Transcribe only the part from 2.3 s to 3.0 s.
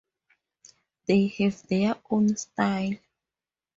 style.